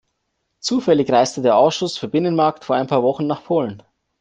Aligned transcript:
Zufällig 0.59 1.11
reiste 1.11 1.43
der 1.43 1.57
Ausschuss 1.57 1.95
für 1.95 2.07
Binnenmarkt 2.07 2.65
vor 2.65 2.75
ein 2.75 2.87
paar 2.87 3.03
Wochen 3.03 3.27
nach 3.27 3.43
Polen. 3.43 3.83